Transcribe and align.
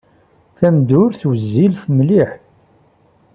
Tameddurt 0.59 1.21
wezzilet 1.29 1.83
mliḥ. 1.97 2.31